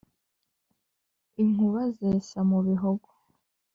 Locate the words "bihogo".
2.67-3.09